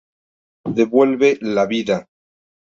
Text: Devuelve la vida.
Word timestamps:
Devuelve 0.79 1.37
la 1.41 1.67
vida. 1.67 2.03